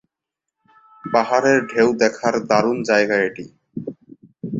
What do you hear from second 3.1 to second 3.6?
এটি।